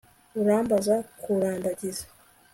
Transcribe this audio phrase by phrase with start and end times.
[0.39, 2.05] Urambaza kurambagiza